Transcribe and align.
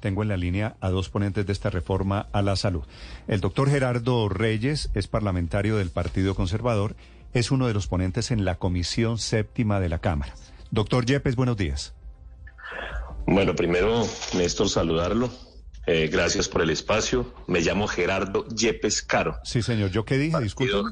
Tengo 0.00 0.22
en 0.22 0.28
la 0.28 0.36
línea 0.36 0.76
a 0.82 0.90
dos 0.90 1.08
ponentes 1.08 1.46
de 1.46 1.54
esta 1.54 1.70
reforma 1.70 2.28
a 2.32 2.42
la 2.42 2.56
salud. 2.56 2.84
El 3.28 3.40
doctor 3.40 3.70
Gerardo 3.70 4.28
Reyes 4.28 4.90
es 4.92 5.08
parlamentario 5.08 5.78
del 5.78 5.88
Partido 5.88 6.34
Conservador, 6.34 6.96
es 7.32 7.50
uno 7.50 7.66
de 7.66 7.72
los 7.72 7.86
ponentes 7.86 8.30
en 8.30 8.44
la 8.44 8.56
Comisión 8.56 9.16
Séptima 9.16 9.80
de 9.80 9.88
la 9.88 9.98
Cámara. 9.98 10.34
Doctor 10.70 11.06
Yepes, 11.06 11.34
buenos 11.34 11.56
días. 11.56 11.94
Bueno, 13.26 13.56
primero, 13.56 14.04
Néstor, 14.34 14.68
saludarlo. 14.68 15.30
Eh, 15.86 16.08
gracias 16.12 16.46
por 16.50 16.60
el 16.60 16.68
espacio. 16.68 17.32
Me 17.46 17.62
llamo 17.62 17.86
Gerardo 17.88 18.46
Yepes 18.48 19.00
Caro. 19.00 19.38
Sí, 19.44 19.62
señor. 19.62 19.90
¿Yo 19.92 20.04
qué 20.04 20.18
dije? 20.18 20.38
Discúlpeme. 20.42 20.90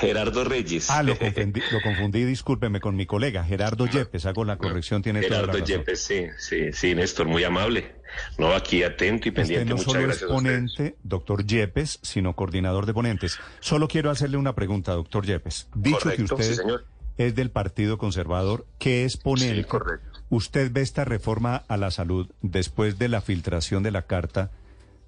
Gerardo 0.00 0.44
Reyes. 0.44 0.90
Ah, 0.90 1.02
lo 1.02 1.18
confundí, 1.18 1.60
lo 1.72 1.80
confundí, 1.80 2.24
discúlpeme, 2.24 2.80
con 2.80 2.94
mi 2.96 3.06
colega, 3.06 3.44
Gerardo 3.44 3.86
Yepes. 3.86 4.26
Hago 4.26 4.44
la 4.44 4.56
corrección, 4.58 5.02
tiene 5.02 5.20
toda 5.20 5.30
la 5.30 5.36
Gerardo 5.46 5.52
razón. 5.60 5.66
Yepes, 5.78 6.00
sí, 6.02 6.26
sí, 6.38 6.72
sí, 6.72 6.94
Néstor, 6.94 7.26
muy 7.26 7.44
amable. 7.44 7.96
No, 8.38 8.52
aquí 8.54 8.82
atento 8.82 9.28
y 9.28 9.30
Usted 9.30 9.42
pendiente. 9.42 9.64
no 9.70 9.76
Muchas 9.76 9.84
solo 9.92 10.00
es 10.00 10.06
gracias. 10.08 10.30
ponente, 10.30 10.96
doctor 11.02 11.44
Yepes, 11.46 11.98
sino 12.02 12.34
coordinador 12.34 12.86
de 12.86 12.94
ponentes. 12.94 13.38
Solo 13.60 13.88
quiero 13.88 14.10
hacerle 14.10 14.36
una 14.36 14.54
pregunta, 14.54 14.92
doctor 14.92 15.24
Yepes. 15.26 15.68
Dicho 15.74 15.98
Correcto, 16.00 16.36
que 16.36 16.42
sí, 16.42 16.50
usted 16.52 16.62
señor. 16.62 16.84
es 17.18 17.34
del 17.34 17.50
Partido 17.50 17.98
Conservador, 17.98 18.66
que 18.78 19.04
es 19.04 19.16
ponente, 19.16 19.56
Sí, 19.56 19.64
correcto. 19.64 20.20
¿usted 20.30 20.70
ve 20.72 20.82
esta 20.82 21.04
reforma 21.04 21.64
a 21.68 21.76
la 21.76 21.90
salud 21.90 22.30
después 22.42 22.98
de 22.98 23.08
la 23.08 23.20
filtración 23.20 23.82
de 23.82 23.90
la 23.90 24.02
carta 24.02 24.50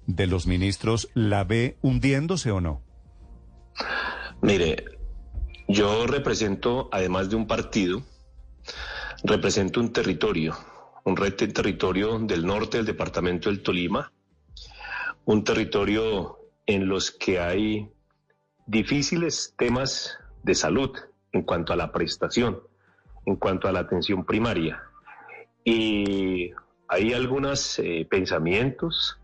de 0.07 0.27
los 0.27 0.45
ministros, 0.47 1.09
la 1.13 1.43
ve 1.43 1.77
hundiéndose 1.81 2.51
o 2.51 2.61
no? 2.61 2.81
Mire, 4.41 4.85
yo 5.67 6.07
represento, 6.07 6.87
además 6.91 7.29
de 7.29 7.35
un 7.35 7.45
partido, 7.45 8.01
represento 9.23 9.81
un 9.81 9.91
territorio, 9.91 10.55
un 11.03 11.17
red 11.17 11.35
de 11.35 11.49
territorio 11.49 12.17
del 12.19 12.45
norte 12.45 12.77
del 12.77 12.85
departamento 12.85 13.49
del 13.49 13.61
Tolima, 13.61 14.13
un 15.25 15.43
territorio 15.43 16.39
en 16.65 16.87
los 16.87 17.11
que 17.11 17.39
hay 17.39 17.91
difíciles 18.65 19.53
temas 19.57 20.17
de 20.43 20.55
salud 20.55 20.91
en 21.33 21.41
cuanto 21.43 21.73
a 21.73 21.75
la 21.75 21.91
prestación, 21.91 22.61
en 23.25 23.35
cuanto 23.35 23.67
a 23.67 23.73
la 23.73 23.79
atención 23.79 24.25
primaria. 24.25 24.81
Y 25.65 26.51
hay 26.87 27.13
algunos 27.13 27.77
eh, 27.79 28.07
pensamientos, 28.09 29.19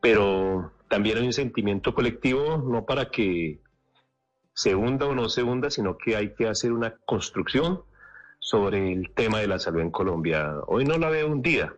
pero 0.00 0.72
también 0.88 1.18
hay 1.18 1.26
un 1.26 1.32
sentimiento 1.32 1.94
colectivo, 1.94 2.58
no 2.58 2.84
para 2.84 3.10
que 3.10 3.60
se 4.54 4.74
hunda 4.74 5.06
o 5.06 5.14
no 5.14 5.28
se 5.28 5.42
hunda, 5.42 5.70
sino 5.70 5.96
que 5.96 6.16
hay 6.16 6.34
que 6.34 6.48
hacer 6.48 6.72
una 6.72 6.96
construcción 7.04 7.82
sobre 8.38 8.92
el 8.92 9.12
tema 9.14 9.38
de 9.38 9.46
la 9.46 9.58
salud 9.58 9.80
en 9.80 9.90
Colombia. 9.90 10.54
Hoy 10.66 10.84
no 10.84 10.98
la 10.98 11.08
veo 11.08 11.28
hundida, 11.28 11.74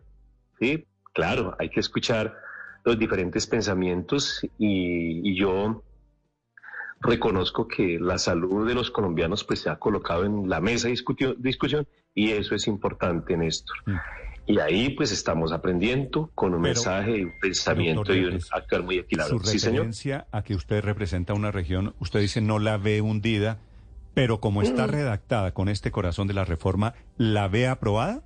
¿sí? 0.58 0.86
Claro, 1.12 1.54
hay 1.58 1.70
que 1.70 1.80
escuchar 1.80 2.36
los 2.84 2.98
diferentes 2.98 3.46
pensamientos 3.46 4.44
y, 4.58 5.36
yo 5.38 5.82
reconozco 7.00 7.68
que 7.68 7.98
la 8.00 8.18
salud 8.18 8.66
de 8.66 8.74
los 8.74 8.90
colombianos 8.90 9.44
pues 9.44 9.60
se 9.60 9.70
ha 9.70 9.78
colocado 9.78 10.24
en 10.24 10.48
la 10.48 10.60
mesa 10.60 10.88
de 10.88 10.96
discusión 11.38 11.86
y 12.14 12.30
eso 12.30 12.54
es 12.54 12.66
importante, 12.66 13.36
Néstor. 13.36 13.76
Mm. 13.86 13.96
Y 14.46 14.58
ahí 14.58 14.90
pues 14.90 15.10
estamos 15.10 15.52
aprendiendo 15.52 16.30
con 16.34 16.54
un 16.54 16.62
Pero, 16.62 16.74
mensaje 16.74 17.16
y 17.18 17.24
un 17.24 17.32
pensamiento 17.40 18.00
doctor 18.00 18.16
y 18.16 18.24
un 18.24 18.40
actuar 18.52 18.82
muy 18.82 18.96
Su 18.96 19.00
equilibrado. 19.02 19.38
Sí, 19.44 19.58
señor. 19.58 19.76
referencia 19.78 20.26
a 20.32 20.42
que 20.42 20.54
usted 20.54 20.82
representa 20.84 21.32
una 21.32 21.50
región, 21.50 21.94
usted 21.98 22.20
dice 22.20 22.40
no 22.40 22.58
la 22.58 22.76
ve 22.76 23.00
hundida, 23.00 23.58
pero 24.12 24.40
como 24.40 24.60
Mm. 24.60 24.64
está 24.64 24.86
redactada 24.86 25.52
con 25.54 25.68
este 25.68 25.90
corazón 25.90 26.28
de 26.28 26.34
la 26.34 26.44
reforma, 26.44 26.94
¿la 27.16 27.48
ve 27.48 27.66
aprobada? 27.68 28.22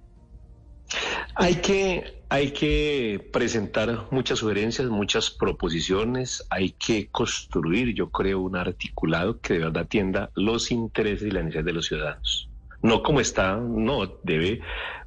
Hay 1.34 1.56
que, 1.56 2.22
hay 2.30 2.50
que 2.50 3.28
presentar 3.32 4.06
muchas 4.10 4.40
sugerencias, 4.40 4.88
muchas 4.88 5.30
proposiciones, 5.30 6.44
hay 6.50 6.70
que 6.72 7.08
construir, 7.10 7.94
yo 7.94 8.10
creo, 8.10 8.40
un 8.40 8.56
articulado 8.56 9.38
que 9.40 9.54
de 9.54 9.58
verdad 9.60 9.84
atienda 9.84 10.30
los 10.34 10.70
intereses 10.72 11.28
y 11.28 11.30
las 11.30 11.44
necesidades 11.44 11.66
de 11.66 11.72
los 11.72 11.86
ciudadanos. 11.86 12.48
No 12.82 13.02
como 13.02 13.20
está, 13.20 13.56
no, 13.56 14.06
debe 14.24 14.60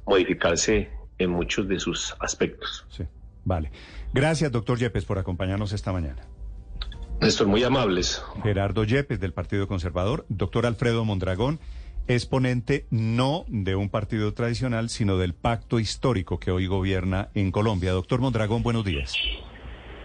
modificarse 0.06 0.90
en 1.22 1.30
muchos 1.30 1.68
de 1.68 1.78
sus 1.78 2.14
aspectos. 2.20 2.86
Sí, 2.88 3.04
vale. 3.44 3.70
Gracias, 4.12 4.50
doctor 4.52 4.78
Yepes, 4.78 5.04
por 5.04 5.18
acompañarnos 5.18 5.72
esta 5.72 5.92
mañana. 5.92 6.22
Néstor, 7.20 7.46
muy 7.46 7.62
amables. 7.62 8.22
Gerardo 8.42 8.84
Yepes, 8.84 9.20
del 9.20 9.32
Partido 9.32 9.68
Conservador. 9.68 10.26
Doctor 10.28 10.66
Alfredo 10.66 11.04
Mondragón 11.04 11.60
es 12.08 12.26
ponente 12.26 12.86
no 12.90 13.44
de 13.48 13.76
un 13.76 13.90
partido 13.90 14.34
tradicional, 14.34 14.88
sino 14.88 15.18
del 15.18 15.34
pacto 15.34 15.78
histórico 15.78 16.40
que 16.40 16.50
hoy 16.50 16.66
gobierna 16.66 17.30
en 17.34 17.52
Colombia. 17.52 17.92
Doctor 17.92 18.20
Mondragón, 18.20 18.62
buenos 18.62 18.84
días. 18.84 19.14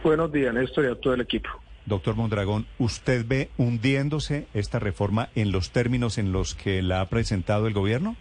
Buenos 0.03 0.31
días, 0.31 0.53
Néstor, 0.53 0.85
y 0.85 0.87
a 0.89 0.95
todo 0.95 1.15
el 1.15 1.21
equipo. 1.21 1.49
Doctor 1.87 2.15
Mondragón, 2.15 2.67
¿usted 2.77 3.25
ve 3.25 3.49
hundiéndose 3.57 4.47
esta 4.53 4.77
reforma 4.77 5.29
en 5.35 5.51
los 5.51 5.71
términos 5.71 6.17
en 6.17 6.31
los 6.31 6.53
que 6.53 6.81
la 6.81 7.01
ha 7.01 7.09
presentado 7.09 7.65
el 7.65 7.73
gobierno? 7.73 8.15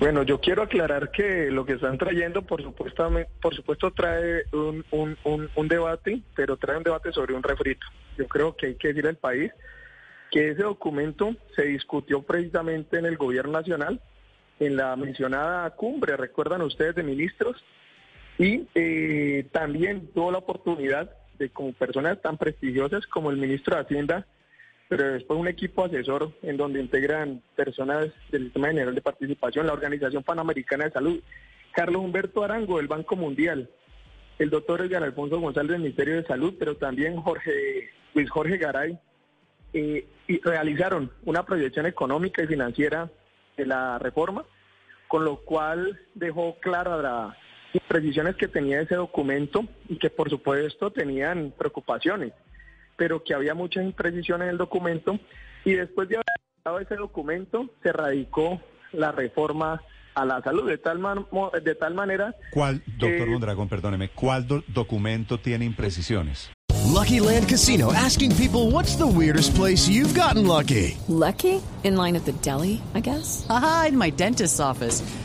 Bueno, 0.00 0.22
yo 0.22 0.40
quiero 0.40 0.62
aclarar 0.62 1.10
que 1.10 1.50
lo 1.50 1.66
que 1.66 1.74
están 1.74 1.98
trayendo, 1.98 2.40
por 2.40 2.62
supuesto, 2.62 3.06
por 3.42 3.54
supuesto 3.54 3.90
trae 3.90 4.44
un, 4.50 5.68
debate, 5.68 6.22
pero 6.34 6.56
trae 6.56 6.78
un 6.78 6.82
debate 6.82 7.12
sobre 7.12 7.34
un 7.34 7.42
refrito. 7.42 7.86
Yo 8.16 8.26
creo 8.26 8.56
que 8.56 8.68
hay 8.68 8.74
que 8.76 8.88
decir 8.88 9.06
al 9.06 9.16
país 9.16 9.52
que 10.30 10.52
ese 10.52 10.62
documento 10.62 11.36
se 11.54 11.64
discutió 11.64 12.22
precisamente 12.22 12.98
en 12.98 13.04
el 13.04 13.18
gobierno 13.18 13.52
nacional, 13.52 14.00
en 14.58 14.76
la 14.76 14.96
mencionada 14.96 15.68
cumbre, 15.68 16.16
recuerdan 16.16 16.62
ustedes, 16.62 16.94
de 16.94 17.02
ministros, 17.02 17.62
y 18.38 18.66
eh, 18.74 19.48
también 19.52 20.08
tuvo 20.14 20.32
la 20.32 20.38
oportunidad 20.38 21.10
de, 21.38 21.50
como 21.50 21.74
personas 21.74 22.22
tan 22.22 22.38
prestigiosas 22.38 23.06
como 23.06 23.30
el 23.30 23.36
ministro 23.36 23.76
de 23.76 23.82
Hacienda, 23.82 24.26
pero 24.90 25.12
después 25.12 25.38
un 25.38 25.46
equipo 25.46 25.84
asesor 25.84 26.32
en 26.42 26.56
donde 26.56 26.80
integran 26.80 27.40
personas 27.54 28.08
del 28.32 28.46
Sistema 28.46 28.66
General 28.66 28.92
de 28.92 29.00
Participación, 29.00 29.68
la 29.68 29.72
Organización 29.72 30.24
Panamericana 30.24 30.86
de 30.86 30.90
Salud, 30.90 31.22
Carlos 31.70 32.02
Humberto 32.02 32.42
Arango 32.42 32.78
del 32.78 32.88
Banco 32.88 33.14
Mundial, 33.14 33.70
el 34.40 34.50
doctor 34.50 34.80
Edgar 34.80 35.04
Alfonso 35.04 35.38
González 35.38 35.70
del 35.70 35.82
Ministerio 35.82 36.16
de 36.16 36.26
Salud, 36.26 36.56
pero 36.58 36.76
también 36.76 37.22
Luis 38.14 38.28
Jorge 38.30 38.58
Garay, 38.58 38.98
eh, 39.74 40.08
y 40.26 40.40
realizaron 40.40 41.12
una 41.22 41.46
proyección 41.46 41.86
económica 41.86 42.42
y 42.42 42.48
financiera 42.48 43.08
de 43.56 43.66
la 43.66 43.96
reforma, 44.00 44.44
con 45.06 45.24
lo 45.24 45.36
cual 45.36 46.00
dejó 46.16 46.58
claras 46.58 47.00
las 47.00 47.36
imprecisiones 47.74 48.34
que 48.34 48.48
tenía 48.48 48.80
ese 48.80 48.96
documento 48.96 49.64
y 49.88 49.98
que 49.98 50.10
por 50.10 50.28
supuesto 50.28 50.90
tenían 50.90 51.54
preocupaciones 51.56 52.32
pero 53.00 53.24
que 53.24 53.32
había 53.32 53.54
muchas 53.54 53.82
imprecisiones 53.82 54.44
en 54.44 54.50
el 54.50 54.58
documento 54.58 55.18
y 55.64 55.72
después 55.72 56.06
de 56.10 56.16
haber 56.16 56.26
dado 56.62 56.80
ese 56.80 56.96
documento 56.96 57.70
se 57.82 57.92
radicó 57.92 58.60
la 58.92 59.10
reforma 59.10 59.80
a 60.14 60.24
la 60.26 60.42
salud 60.42 60.68
de 60.68 60.76
tal 60.76 60.98
man- 60.98 61.24
de 61.64 61.74
tal 61.76 61.94
manera 61.94 62.34
¿Cuál, 62.52 62.82
doctor 62.98 63.26
Eh, 63.26 63.30
Mondragón, 63.30 63.68
perdóneme, 63.70 64.10
cuál 64.10 64.46
do- 64.46 64.62
documento 64.68 65.38
tiene 65.40 65.64
imprecisiones? 65.64 66.50
Lucky 66.94 67.20
Land 67.20 67.48
Casino 67.48 67.90
asking 67.92 68.32
people 68.36 68.70
what's 68.70 68.96
the 68.98 69.04
weirdest 69.06 69.56
place 69.56 69.88
you've 69.90 70.12
gotten 70.14 70.46
lucky? 70.46 70.98
Lucky? 71.08 71.62
In 71.84 71.96
line 71.96 72.16
at 72.18 72.24
the 72.26 72.32
deli, 72.42 72.82
I 72.94 73.00
guess? 73.00 73.46
Aha, 73.48 73.86
in 73.88 73.96
my 73.96 74.10
dentist's 74.10 74.60
office. 74.60 75.02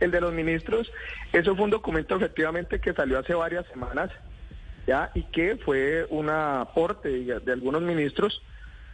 El 0.00 0.10
de 0.10 0.20
los 0.20 0.32
ministros 0.32 0.90
eso 1.32 1.54
fue 1.54 1.64
un 1.64 1.70
documento 1.70 2.16
efectivamente 2.16 2.80
que 2.80 2.92
salió 2.92 3.18
hace 3.18 3.34
varias 3.34 3.66
semanas 3.66 4.10
¿ya? 4.86 5.10
y 5.14 5.22
que 5.24 5.56
fue 5.56 6.06
un 6.10 6.30
aporte 6.30 7.08
de 7.08 7.52
algunos 7.52 7.82
ministros 7.82 8.42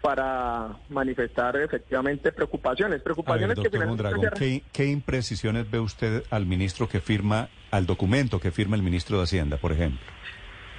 para 0.05 0.77
manifestar 0.91 1.57
efectivamente 1.57 2.31
preocupaciones. 2.31 3.01
Preocupaciones 3.01 3.57
ver, 3.57 3.71
doctor 3.71 3.87
Mondragón, 3.87 4.31
¿qué, 4.37 4.63
¿qué, 4.71 4.85
imprecisiones 4.85 5.71
ve 5.71 5.79
usted 5.79 6.25
al 6.29 6.45
ministro 6.45 6.87
que 6.87 7.01
firma, 7.01 7.49
al 7.71 7.87
documento 7.87 8.39
que 8.39 8.51
firma 8.51 8.77
el 8.77 8.83
ministro 8.83 9.17
de 9.17 9.23
Hacienda, 9.23 9.57
por 9.57 9.73
ejemplo? 9.73 10.05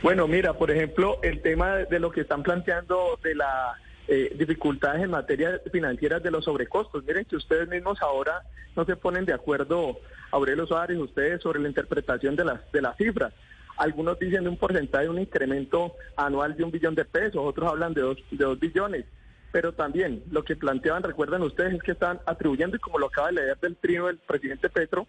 Bueno, 0.03 0.27
mira, 0.27 0.53
por 0.53 0.69
ejemplo, 0.69 1.19
el 1.23 1.41
tema 1.41 1.77
de, 1.77 1.99
lo 1.99 2.11
que 2.11 2.21
están 2.21 2.43
planteando 2.43 3.19
de 3.23 3.33
las 3.33 3.77
eh, 4.07 4.35
dificultades 4.37 5.03
en 5.03 5.11
materia 5.11 5.59
financiera 5.71 6.19
de 6.19 6.31
los 6.31 6.45
sobrecostos. 6.45 7.03
Miren 7.03 7.25
que 7.25 7.35
ustedes 7.35 7.67
mismos 7.67 8.01
ahora 8.01 8.43
no 8.75 8.85
se 8.85 8.95
ponen 8.95 9.25
de 9.25 9.33
acuerdo, 9.33 9.99
Aurelio 10.31 10.67
Suárez, 10.67 10.97
ustedes, 10.97 11.41
sobre 11.41 11.59
la 11.59 11.69
interpretación 11.69 12.35
de 12.35 12.45
las, 12.45 12.71
de 12.71 12.81
las 12.81 12.97
cifras. 12.97 13.33
Algunos 13.77 14.19
dicen 14.19 14.43
de 14.43 14.49
un 14.49 14.57
porcentaje, 14.57 15.09
un 15.09 15.19
incremento 15.19 15.95
anual 16.15 16.55
de 16.55 16.63
un 16.63 16.71
billón 16.71 16.95
de 16.95 17.05
pesos, 17.05 17.37
otros 17.37 17.69
hablan 17.69 17.93
de 17.93 18.01
dos, 18.01 18.17
de 18.31 18.45
dos 18.45 18.59
billones. 18.59 19.05
Pero 19.51 19.73
también 19.73 20.23
lo 20.31 20.43
que 20.43 20.55
planteaban, 20.55 21.03
recuerden 21.03 21.41
ustedes, 21.41 21.73
es 21.73 21.83
que 21.83 21.93
están 21.93 22.19
atribuyendo, 22.25 22.75
y 22.75 22.79
como 22.79 22.99
lo 22.99 23.07
acaba 23.07 23.27
de 23.27 23.33
leer 23.33 23.57
del 23.59 23.75
trino 23.77 24.07
del 24.07 24.17
presidente 24.17 24.69
Petro, 24.69 25.07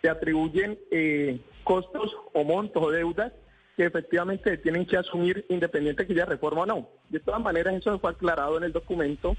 se 0.00 0.10
atribuyen 0.10 0.78
eh, 0.90 1.40
costos 1.64 2.16
o 2.32 2.44
montos 2.44 2.82
o 2.82 2.90
deudas 2.90 3.32
que 3.76 3.84
efectivamente 3.86 4.58
tienen 4.58 4.86
que 4.86 4.96
asumir 4.96 5.46
independiente 5.48 6.06
que 6.06 6.12
haya 6.12 6.26
reforma 6.26 6.62
o 6.62 6.66
no. 6.66 6.88
De 7.08 7.20
todas 7.20 7.40
maneras, 7.40 7.74
eso 7.74 7.98
fue 7.98 8.10
aclarado 8.10 8.58
en 8.58 8.64
el 8.64 8.72
documento 8.72 9.36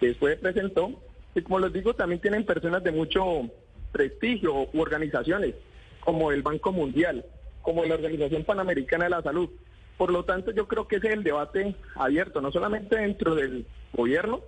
que 0.00 0.08
después 0.08 0.38
presentó. 0.38 1.02
Y 1.34 1.42
como 1.42 1.58
les 1.58 1.72
digo, 1.72 1.94
también 1.94 2.20
tienen 2.20 2.46
personas 2.46 2.82
de 2.82 2.92
mucho 2.92 3.50
prestigio 3.92 4.68
u 4.72 4.80
organizaciones, 4.80 5.54
como 6.00 6.32
el 6.32 6.42
Banco 6.42 6.72
Mundial, 6.72 7.24
como 7.62 7.84
la 7.84 7.94
Organización 7.94 8.44
Panamericana 8.44 9.04
de 9.04 9.10
la 9.10 9.22
Salud. 9.22 9.50
Por 9.96 10.10
lo 10.10 10.24
tanto, 10.24 10.50
yo 10.50 10.66
creo 10.66 10.88
que 10.88 10.96
ese 10.96 11.08
es 11.08 11.14
el 11.14 11.22
debate 11.22 11.76
abierto, 11.94 12.40
no 12.40 12.50
solamente 12.50 12.96
dentro 12.96 13.34
del 13.34 13.66
gobierno, 13.92 14.40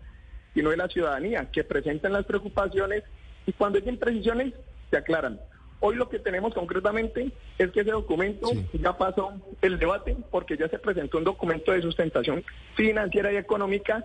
sino 0.54 0.70
de 0.70 0.76
la 0.76 0.88
ciudadanía, 0.88 1.50
que 1.50 1.64
presentan 1.64 2.12
las 2.12 2.24
preocupaciones 2.24 3.04
y 3.46 3.52
cuando 3.52 3.78
hay 3.78 3.88
imprecisiones 3.88 4.54
se 4.90 4.96
aclaran. 4.96 5.38
Hoy 5.80 5.96
lo 5.96 6.08
que 6.08 6.18
tenemos 6.18 6.54
concretamente 6.54 7.30
es 7.58 7.70
que 7.70 7.80
ese 7.80 7.90
documento 7.90 8.50
ya 8.72 8.96
pasó 8.96 9.32
el 9.60 9.78
debate 9.78 10.16
porque 10.30 10.56
ya 10.56 10.68
se 10.68 10.78
presentó 10.78 11.18
un 11.18 11.24
documento 11.24 11.72
de 11.72 11.82
sustentación 11.82 12.44
financiera 12.74 13.32
y 13.32 13.36
económica 13.36 14.04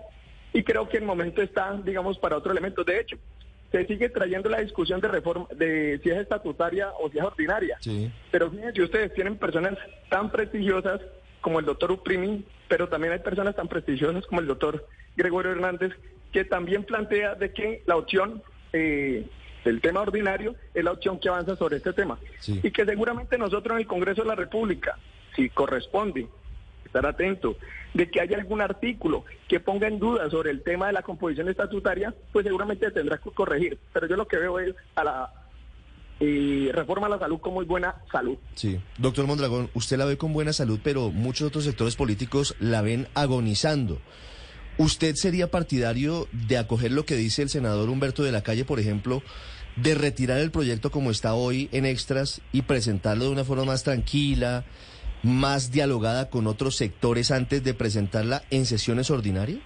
y 0.52 0.62
creo 0.62 0.88
que 0.88 0.98
el 0.98 1.04
momento 1.04 1.40
está, 1.40 1.80
digamos, 1.82 2.18
para 2.18 2.36
otro 2.36 2.52
elemento. 2.52 2.84
De 2.84 3.00
hecho, 3.00 3.16
se 3.70 3.86
sigue 3.86 4.10
trayendo 4.10 4.50
la 4.50 4.60
discusión 4.60 5.00
de 5.00 5.08
reforma, 5.08 5.46
de 5.56 5.98
si 6.02 6.10
es 6.10 6.18
estatutaria 6.18 6.90
o 7.00 7.10
si 7.10 7.18
es 7.18 7.24
ordinaria. 7.24 7.78
Pero 8.30 8.50
fíjense, 8.50 8.82
ustedes 8.82 9.14
tienen 9.14 9.36
personas 9.36 9.78
tan 10.10 10.30
prestigiosas 10.30 11.00
como 11.40 11.58
el 11.58 11.64
doctor 11.64 11.90
Uprimi, 11.90 12.44
pero 12.68 12.88
también 12.88 13.14
hay 13.14 13.18
personas 13.20 13.56
tan 13.56 13.68
prestigiosas 13.68 14.26
como 14.26 14.42
el 14.42 14.46
doctor 14.46 14.86
Gregorio 15.16 15.52
Hernández, 15.52 15.92
que 16.32 16.44
también 16.44 16.84
plantea 16.84 17.34
de 17.34 17.52
que 17.52 17.82
la 17.86 17.96
opción 17.96 18.42
eh, 18.74 19.26
del 19.64 19.80
tema 19.80 20.00
ordinario 20.00 20.54
es 20.74 20.84
la 20.84 20.92
opción 20.92 21.18
que 21.18 21.28
avanza 21.28 21.56
sobre 21.56 21.76
este 21.76 21.92
tema. 21.92 22.18
Y 22.46 22.70
que 22.70 22.84
seguramente 22.84 23.38
nosotros 23.38 23.74
en 23.74 23.80
el 23.80 23.86
Congreso 23.86 24.22
de 24.22 24.28
la 24.28 24.34
República, 24.34 24.98
si 25.36 25.48
corresponde, 25.50 26.26
estar 26.84 27.06
atento, 27.06 27.56
de 27.94 28.10
que 28.10 28.20
haya 28.20 28.36
algún 28.36 28.60
artículo 28.60 29.24
que 29.48 29.60
ponga 29.60 29.86
en 29.86 29.98
duda 29.98 30.28
sobre 30.30 30.50
el 30.50 30.62
tema 30.62 30.86
de 30.86 30.92
la 30.92 31.02
composición 31.02 31.48
estatutaria, 31.48 32.14
pues 32.32 32.44
seguramente 32.44 32.90
tendrá 32.90 33.18
que 33.18 33.30
corregir. 33.30 33.78
Pero 33.92 34.06
yo 34.06 34.16
lo 34.16 34.26
que 34.26 34.38
veo 34.38 34.58
es 34.58 34.74
a 34.94 35.04
la 35.04 35.32
eh, 36.20 36.70
reforma 36.72 37.06
a 37.06 37.10
la 37.10 37.18
salud 37.18 37.40
con 37.40 37.54
muy 37.54 37.64
buena 37.64 37.96
salud. 38.10 38.36
Sí, 38.54 38.80
doctor 38.98 39.26
Mondragón, 39.26 39.70
usted 39.74 39.96
la 39.96 40.04
ve 40.04 40.16
con 40.16 40.32
buena 40.32 40.52
salud, 40.52 40.80
pero 40.82 41.10
muchos 41.10 41.48
otros 41.48 41.64
sectores 41.64 41.96
políticos 41.96 42.54
la 42.60 42.82
ven 42.82 43.08
agonizando. 43.14 43.98
¿Usted 44.82 45.14
sería 45.14 45.48
partidario 45.48 46.26
de 46.32 46.58
acoger 46.58 46.90
lo 46.90 47.04
que 47.04 47.14
dice 47.14 47.42
el 47.42 47.48
senador 47.48 47.88
Humberto 47.88 48.24
de 48.24 48.32
la 48.32 48.42
Calle, 48.42 48.64
por 48.64 48.80
ejemplo, 48.80 49.22
de 49.76 49.94
retirar 49.94 50.40
el 50.40 50.50
proyecto 50.50 50.90
como 50.90 51.12
está 51.12 51.34
hoy 51.34 51.68
en 51.70 51.86
extras 51.86 52.42
y 52.50 52.62
presentarlo 52.62 53.26
de 53.26 53.30
una 53.30 53.44
forma 53.44 53.64
más 53.64 53.84
tranquila, 53.84 54.64
más 55.22 55.70
dialogada 55.70 56.30
con 56.30 56.48
otros 56.48 56.74
sectores 56.74 57.30
antes 57.30 57.62
de 57.62 57.74
presentarla 57.74 58.42
en 58.50 58.66
sesiones 58.66 59.08
ordinarias? 59.12 59.60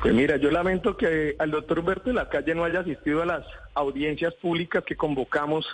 Pues 0.00 0.14
mira, 0.14 0.36
yo 0.36 0.52
lamento 0.52 0.96
que 0.96 1.34
al 1.40 1.50
doctor 1.50 1.80
Humberto 1.80 2.10
de 2.10 2.14
la 2.14 2.28
Calle 2.28 2.54
no 2.54 2.62
haya 2.62 2.78
asistido 2.78 3.22
a 3.22 3.26
las 3.26 3.44
audiencias 3.74 4.34
públicas 4.34 4.84
que 4.86 4.94
convocamos 4.94 5.66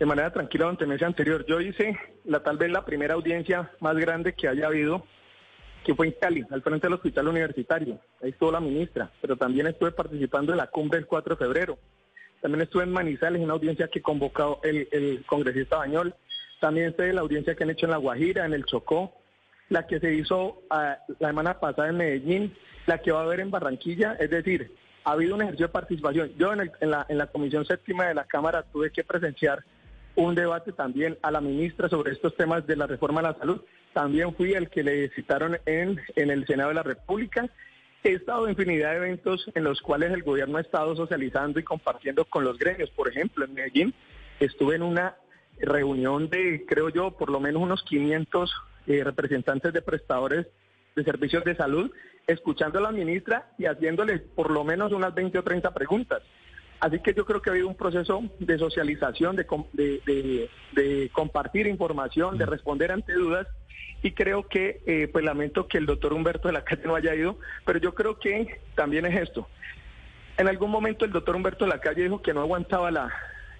de 0.00 0.04
manera 0.04 0.32
tranquila 0.32 0.64
durante 0.64 0.82
el 0.82 0.90
mes 0.90 1.02
anterior. 1.04 1.46
Yo 1.46 1.60
hice 1.60 1.96
la 2.24 2.42
tal 2.42 2.58
vez 2.58 2.72
la 2.72 2.84
primera 2.84 3.14
audiencia 3.14 3.70
más 3.78 3.94
grande 3.94 4.32
que 4.32 4.48
haya 4.48 4.66
habido, 4.66 5.06
que 5.84 5.94
fue 5.94 6.08
en 6.08 6.14
Cali, 6.20 6.44
al 6.50 6.62
frente 6.62 6.86
del 6.86 6.94
hospital 6.94 7.28
universitario. 7.28 7.98
Ahí 8.22 8.30
estuvo 8.30 8.52
la 8.52 8.60
ministra, 8.60 9.10
pero 9.20 9.36
también 9.36 9.66
estuve 9.66 9.92
participando 9.92 10.52
en 10.52 10.58
la 10.58 10.66
cumbre 10.66 10.98
el 10.98 11.06
4 11.06 11.34
de 11.34 11.44
febrero. 11.44 11.78
También 12.40 12.62
estuve 12.62 12.84
en 12.84 12.92
Manizales, 12.92 13.38
en 13.38 13.44
una 13.44 13.54
audiencia 13.54 13.88
que 13.88 14.00
convocó 14.00 14.60
el, 14.62 14.88
el 14.92 15.24
congresista 15.26 15.76
Bañol. 15.76 16.14
También 16.60 16.88
estoy 16.88 17.10
en 17.10 17.16
la 17.16 17.20
audiencia 17.22 17.54
que 17.54 17.64
han 17.64 17.70
hecho 17.70 17.86
en 17.86 17.92
La 17.92 17.98
Guajira, 17.98 18.44
en 18.44 18.52
el 18.52 18.64
Chocó, 18.64 19.12
la 19.68 19.86
que 19.86 20.00
se 20.00 20.12
hizo 20.14 20.62
ah, 20.70 20.98
la 21.18 21.28
semana 21.28 21.58
pasada 21.58 21.88
en 21.88 21.96
Medellín, 21.96 22.54
la 22.86 22.98
que 22.98 23.12
va 23.12 23.20
a 23.20 23.24
haber 23.24 23.40
en 23.40 23.50
Barranquilla. 23.50 24.16
Es 24.20 24.30
decir, 24.30 24.72
ha 25.04 25.12
habido 25.12 25.34
un 25.34 25.42
ejercicio 25.42 25.66
de 25.66 25.72
participación. 25.72 26.32
Yo 26.36 26.52
en, 26.52 26.70
la, 26.80 27.06
en 27.08 27.18
la 27.18 27.26
Comisión 27.26 27.64
Séptima 27.64 28.06
de 28.06 28.14
la 28.14 28.24
Cámara 28.24 28.64
tuve 28.64 28.90
que 28.90 29.04
presenciar 29.04 29.64
un 30.16 30.34
debate 30.34 30.72
también 30.72 31.18
a 31.22 31.30
la 31.30 31.40
ministra 31.40 31.88
sobre 31.88 32.12
estos 32.12 32.36
temas 32.36 32.66
de 32.66 32.76
la 32.76 32.86
reforma 32.86 33.20
a 33.20 33.24
la 33.24 33.38
salud. 33.38 33.62
También 33.92 34.34
fui 34.34 34.52
el 34.52 34.68
que 34.70 34.82
le 34.82 35.08
citaron 35.10 35.58
en, 35.66 36.00
en 36.16 36.30
el 36.30 36.46
Senado 36.46 36.68
de 36.68 36.76
la 36.76 36.82
República. 36.82 37.48
He 38.02 38.12
estado 38.12 38.44
en 38.44 38.50
infinidad 38.50 38.92
de 38.92 38.96
eventos 38.98 39.50
en 39.54 39.64
los 39.64 39.80
cuales 39.80 40.12
el 40.12 40.22
gobierno 40.22 40.58
ha 40.58 40.62
estado 40.62 40.96
socializando 40.96 41.58
y 41.58 41.64
compartiendo 41.64 42.24
con 42.24 42.44
los 42.44 42.58
gremios. 42.58 42.90
Por 42.90 43.08
ejemplo, 43.08 43.44
en 43.44 43.54
Medellín 43.54 43.94
estuve 44.38 44.76
en 44.76 44.82
una 44.82 45.16
reunión 45.58 46.30
de, 46.30 46.64
creo 46.66 46.88
yo, 46.88 47.10
por 47.10 47.30
lo 47.30 47.40
menos 47.40 47.62
unos 47.62 47.82
500 47.82 48.50
eh, 48.86 49.04
representantes 49.04 49.72
de 49.72 49.82
prestadores 49.82 50.46
de 50.96 51.04
servicios 51.04 51.44
de 51.44 51.54
salud, 51.54 51.90
escuchando 52.26 52.78
a 52.78 52.82
la 52.82 52.92
ministra 52.92 53.52
y 53.58 53.66
haciéndole 53.66 54.18
por 54.18 54.50
lo 54.50 54.64
menos 54.64 54.92
unas 54.92 55.14
20 55.14 55.38
o 55.38 55.42
30 55.42 55.72
preguntas. 55.74 56.22
Así 56.80 56.98
que 57.00 57.12
yo 57.12 57.26
creo 57.26 57.42
que 57.42 57.50
ha 57.50 57.52
habido 57.52 57.68
un 57.68 57.76
proceso 57.76 58.22
de 58.38 58.58
socialización, 58.58 59.36
de, 59.36 60.48
de, 60.72 61.10
compartir 61.12 61.66
información, 61.66 62.38
de 62.38 62.46
mm. 62.46 62.48
responder 62.48 62.90
ante 62.90 63.12
dudas 63.12 63.46
y 64.02 64.12
creo 64.12 64.48
que, 64.48 64.80
eh, 64.86 65.08
pues 65.12 65.22
lamento 65.22 65.68
que 65.68 65.76
el 65.76 65.84
doctor 65.84 66.14
Humberto 66.14 66.48
de 66.48 66.54
la 66.54 66.64
Calle 66.64 66.82
no 66.86 66.94
haya 66.94 67.14
ido, 67.14 67.38
pero 67.66 67.78
yo 67.78 67.94
creo 67.94 68.18
que 68.18 68.60
también 68.74 69.04
es 69.04 69.20
esto. 69.20 69.46
En 70.38 70.48
algún 70.48 70.70
momento 70.70 71.04
el 71.04 71.12
doctor 71.12 71.36
Humberto 71.36 71.66
de 71.66 71.70
la 71.70 71.80
Calle 71.80 72.04
dijo 72.04 72.22
que 72.22 72.32
no 72.32 72.40
aguantaba 72.40 72.90
la, 72.90 73.12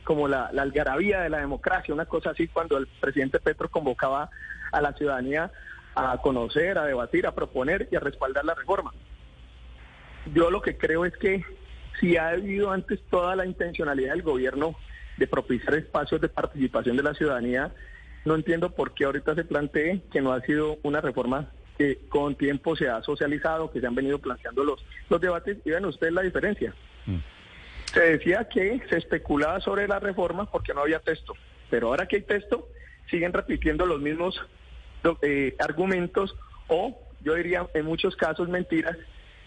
como 0.04 0.26
la, 0.26 0.50
la 0.52 0.62
algarabía 0.62 1.21
de 1.21 1.28
la 1.28 1.40
democracia, 1.40 1.92
una 1.92 2.06
cosa 2.06 2.30
así 2.30 2.49
cuando 2.49 2.78
el 2.78 2.87
presidente 2.87 3.38
Petro 3.38 3.68
convocaba 3.68 4.30
a 4.73 4.80
la 4.80 4.94
ciudadanía 4.94 5.52
a 5.94 6.16
conocer, 6.23 6.78
a 6.78 6.87
debatir, 6.87 7.26
a 7.26 7.35
proponer 7.35 7.87
y 7.90 7.97
a 7.97 8.00
respaldar 8.00 8.47
la 8.47 8.54
reforma. 8.54 8.94
Yo 10.33 10.50
lo 10.50 10.62
que 10.62 10.78
creo 10.78 11.04
es 11.04 11.14
que 11.18 11.44
si 11.99 12.16
ha 12.16 12.28
habido 12.30 12.70
antes 12.70 13.00
toda 13.11 13.35
la 13.37 13.47
intencionalidad 13.47 14.12
del 14.12 14.23
gobierno 14.23 14.76
de 15.16 15.26
propiciar 15.26 15.75
espacios 15.75 16.20
de 16.20 16.28
participación 16.28 16.97
de 16.97 17.02
la 17.02 17.14
ciudadanía, 17.14 17.73
no 18.25 18.35
entiendo 18.35 18.70
por 18.75 18.94
qué 18.94 19.04
ahorita 19.04 19.35
se 19.35 19.44
plantee 19.44 20.02
que 20.12 20.20
no 20.20 20.32
ha 20.32 20.40
sido 20.42 20.78
una 20.82 21.00
reforma 21.00 21.50
que 21.78 21.99
con 22.09 22.35
tiempo 22.35 22.76
se 22.76 22.88
ha 22.88 23.02
socializado, 23.02 23.70
que 23.70 23.80
se 23.80 23.87
han 23.87 23.94
venido 23.94 24.18
planteando 24.18 24.64
los, 24.64 24.85
los 25.09 25.20
debates 25.20 25.59
y 25.64 25.70
vean 25.70 25.87
ustedes 25.87 26.12
la 26.12 26.23
diferencia. 26.23 26.75
Mm. 27.06 27.16
Se 27.87 28.00
decía 28.00 28.47
que 28.49 28.82
se 28.88 28.99
especulaba 28.99 29.61
sobre 29.61 29.88
la 29.88 29.99
reforma 29.99 30.50
porque 30.50 30.75
no 30.75 30.82
había 30.82 31.00
texto, 31.00 31.35
pero 31.70 31.88
ahora 31.88 32.06
que 32.06 32.16
hay 32.16 32.23
texto, 32.23 32.68
siguen 33.11 33.32
repitiendo 33.32 33.87
los 33.87 34.00
mismos 34.00 34.40
eh, 35.23 35.56
argumentos 35.59 36.37
o, 36.68 36.99
yo 37.23 37.35
diría, 37.35 37.66
en 37.75 37.87
muchos 37.87 38.14
casos 38.14 38.49
mentiras 38.49 38.97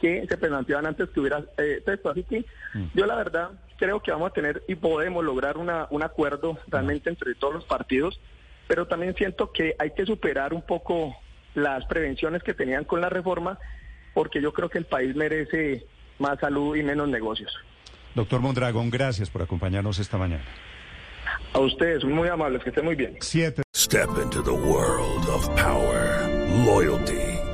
que 0.03 0.27
se 0.27 0.37
planteaban 0.37 0.85
antes 0.85 1.09
que 1.11 1.21
hubiera 1.21 1.45
eh, 1.57 1.81
texto. 1.85 2.09
Así 2.09 2.25
que 2.25 2.41
mm. 2.73 2.87
yo 2.93 3.05
la 3.05 3.15
verdad 3.15 3.51
creo 3.77 4.01
que 4.01 4.11
vamos 4.11 4.31
a 4.31 4.33
tener 4.33 4.61
y 4.67 4.75
podemos 4.75 5.23
lograr 5.23 5.57
una, 5.57 5.87
un 5.91 6.03
acuerdo 6.03 6.59
realmente 6.67 7.09
entre 7.09 7.35
todos 7.35 7.53
los 7.53 7.63
partidos, 7.63 8.19
pero 8.67 8.85
también 8.85 9.15
siento 9.15 9.53
que 9.53 9.77
hay 9.79 9.91
que 9.91 10.05
superar 10.05 10.53
un 10.53 10.61
poco 10.61 11.15
las 11.55 11.85
prevenciones 11.85 12.43
que 12.43 12.53
tenían 12.53 12.83
con 12.83 12.99
la 12.99 13.07
reforma, 13.07 13.57
porque 14.13 14.41
yo 14.41 14.51
creo 14.51 14.67
que 14.67 14.79
el 14.79 14.85
país 14.85 15.15
merece 15.15 15.85
más 16.19 16.37
salud 16.37 16.75
y 16.75 16.83
menos 16.83 17.07
negocios. 17.07 17.53
Doctor 18.13 18.41
Mondragón, 18.41 18.89
gracias 18.89 19.29
por 19.29 19.41
acompañarnos 19.41 19.99
esta 19.99 20.17
mañana. 20.17 20.43
A 21.53 21.59
ustedes, 21.59 22.03
muy 22.03 22.27
amables, 22.27 22.61
que 22.61 22.69
estén 22.69 22.83
muy 22.83 22.95
bien. 22.95 23.15
Siete. 23.21 23.61
Step 23.73 24.09
into 24.21 24.41
the 24.43 24.51
world 24.51 25.29
of 25.29 25.47
power, 25.55 26.27
loyalty. 26.65 27.32